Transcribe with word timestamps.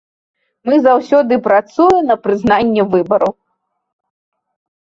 Мы 0.69 0.77
заўсёды 0.85 1.33
працуем 1.47 2.01
на 2.13 2.17
прызнанне 2.23 2.81
выбараў. 2.97 3.33